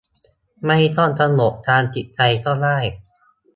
[0.65, 2.77] ไม่ต้องสงบทางจิตใจก็ได้